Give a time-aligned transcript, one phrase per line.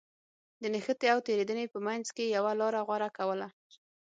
[0.61, 3.47] د نښتې او تېرېدنې په منځ کې يوه لاره غوره کوله.